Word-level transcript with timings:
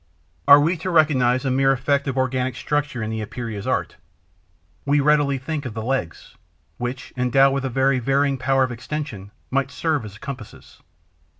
Are 0.47 0.59
we 0.59 0.77
to 0.77 0.89
recognize 0.89 1.45
a 1.45 1.51
mere 1.51 1.71
effect 1.71 2.07
of 2.07 2.17
organic 2.17 2.55
structure 2.55 3.03
in 3.03 3.11
the 3.11 3.21
Epeira's 3.21 3.67
art? 3.67 3.97
We 4.83 4.99
readily 4.99 5.37
think 5.37 5.63
of 5.63 5.75
the 5.75 5.83
legs, 5.83 6.35
which, 6.79 7.13
endowed 7.15 7.53
with 7.53 7.65
a 7.65 7.69
very 7.69 7.99
varying 7.99 8.39
power 8.39 8.63
of 8.63 8.71
extension, 8.71 9.29
might 9.51 9.69
serve 9.69 10.03
as 10.03 10.17
compasses. 10.17 10.81